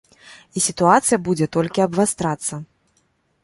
[0.57, 2.53] І сітуацыя будзе толькі абвастрацца.